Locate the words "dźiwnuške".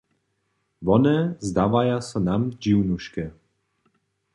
2.61-3.23